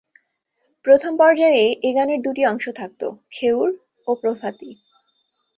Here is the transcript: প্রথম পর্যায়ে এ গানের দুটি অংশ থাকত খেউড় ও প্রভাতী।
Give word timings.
প্রথম 0.85 1.11
পর্যায়ে 1.17 1.63
এ 1.83 1.89
গানের 1.95 2.19
দুটি 2.21 2.41
অংশ 2.45 2.65
থাকত 2.69 3.01
খেউড় 3.31 3.71
ও 4.07 4.11
প্রভাতী। 4.15 4.69